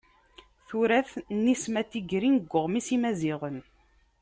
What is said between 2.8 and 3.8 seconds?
n yimaziɣen.